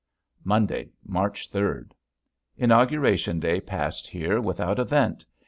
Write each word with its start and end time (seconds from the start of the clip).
Monday, 0.43 0.89
March 1.05 1.51
third. 1.51 1.93
Inauguration 2.57 3.39
day 3.39 3.59
passed 3.61 4.07
here 4.09 4.41
without 4.41 4.79
event. 4.79 5.23